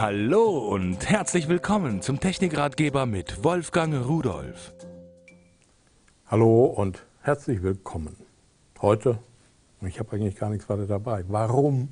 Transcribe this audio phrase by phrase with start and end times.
[0.00, 4.72] Hallo und herzlich willkommen zum Technikratgeber mit Wolfgang Rudolf.
[6.28, 8.14] Hallo und herzlich willkommen.
[8.80, 9.18] Heute,
[9.80, 11.24] ich habe eigentlich gar nichts weiter dabei.
[11.26, 11.88] Warum?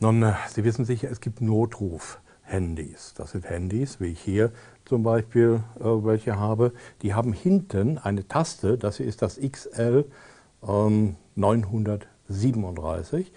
[0.00, 3.12] Nun, Sie wissen sicher, es gibt Notruf-Handys.
[3.14, 4.50] Das sind Handys, wie ich hier
[4.86, 6.72] zum Beispiel äh, welche habe.
[7.02, 10.06] Die haben hinten eine Taste, das hier ist das XL
[10.66, 13.30] ähm, 937.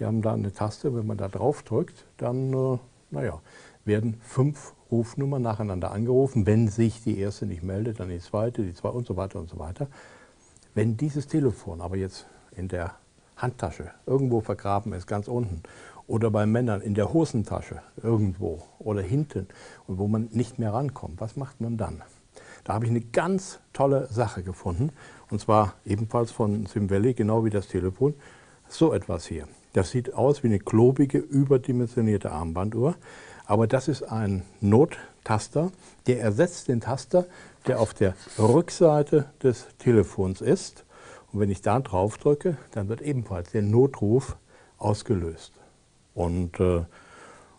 [0.00, 2.78] Die haben da eine Taste, wenn man da drauf drückt, dann äh,
[3.10, 3.40] naja,
[3.84, 6.46] werden fünf Rufnummern nacheinander angerufen.
[6.46, 9.48] Wenn sich die erste nicht meldet, dann die zweite, die zweite und so weiter und
[9.48, 9.88] so weiter.
[10.74, 12.26] Wenn dieses Telefon aber jetzt
[12.56, 12.94] in der
[13.36, 15.62] Handtasche irgendwo vergraben ist, ganz unten,
[16.06, 19.46] oder bei Männern in der Hosentasche irgendwo oder hinten
[19.86, 22.02] und wo man nicht mehr rankommt, was macht man dann?
[22.64, 24.90] Da habe ich eine ganz tolle Sache gefunden
[25.30, 28.14] und zwar ebenfalls von Simvelli, genau wie das Telefon,
[28.68, 29.46] so etwas hier.
[29.72, 32.96] Das sieht aus wie eine klobige, überdimensionierte Armbanduhr,
[33.46, 35.70] aber das ist ein Nottaster,
[36.06, 37.26] der ersetzt den Taster,
[37.66, 40.84] der auf der Rückseite des Telefons ist.
[41.32, 44.36] Und wenn ich da drauf drücke, dann wird ebenfalls der Notruf
[44.78, 45.52] ausgelöst.
[46.14, 46.84] Und äh,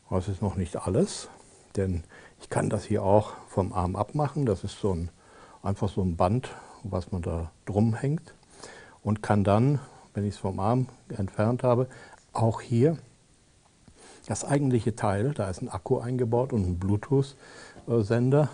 [0.10, 1.30] das ist noch nicht alles,
[1.78, 2.04] denn
[2.42, 4.46] ich kann das hier auch vom Arm abmachen.
[4.46, 5.10] Das ist so ein,
[5.64, 6.50] einfach so ein Band,
[6.84, 8.34] was man da drum hängt
[9.04, 9.80] und kann dann
[10.14, 11.88] wenn ich es vom Arm entfernt habe,
[12.34, 12.98] auch hier
[14.28, 18.50] das eigentliche Teil, da ist ein Akku eingebaut und ein Bluetooth-Sender,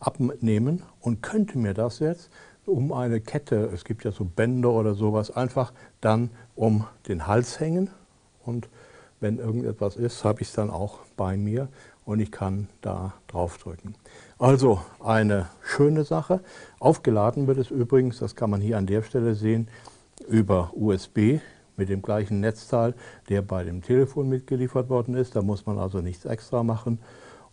[0.00, 2.30] abnehmen und könnte mir das jetzt
[2.66, 7.58] um eine Kette, es gibt ja so Bänder oder sowas, einfach dann um den Hals
[7.60, 7.90] hängen
[8.44, 8.68] und
[9.20, 11.68] wenn irgendetwas ist, habe ich es dann auch bei mir
[12.04, 13.94] und ich kann da drauf drücken.
[14.38, 16.40] Also eine schöne Sache.
[16.78, 19.68] Aufgeladen wird es übrigens, das kann man hier an der Stelle sehen,
[20.26, 21.40] über USB
[21.76, 22.94] mit dem gleichen Netzteil,
[23.28, 25.36] der bei dem Telefon mitgeliefert worden ist.
[25.36, 26.98] Da muss man also nichts extra machen.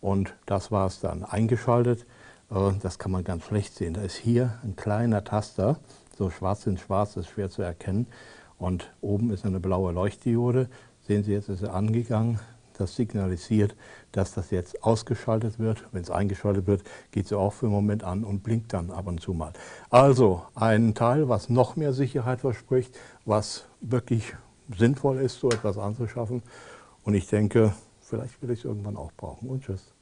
[0.00, 2.06] Und das war es dann eingeschaltet.
[2.50, 3.94] Äh, das kann man ganz schlecht sehen.
[3.94, 5.78] Da ist hier ein kleiner Taster,
[6.18, 8.06] so schwarz in schwarz, ist schwer zu erkennen.
[8.58, 10.68] Und oben ist eine blaue Leuchtdiode.
[11.06, 12.40] Sehen Sie, jetzt ist er angegangen
[12.76, 13.74] das signalisiert,
[14.12, 15.84] dass das jetzt ausgeschaltet wird.
[15.92, 19.06] Wenn es eingeschaltet wird, geht es auch für einen Moment an und blinkt dann ab
[19.06, 19.52] und zu mal.
[19.90, 24.34] Also ein Teil, was noch mehr Sicherheit verspricht, was wirklich
[24.76, 26.42] sinnvoll ist, so etwas anzuschaffen.
[27.04, 29.48] Und ich denke, vielleicht will ich es irgendwann auch brauchen.
[29.48, 29.95] Und tschüss.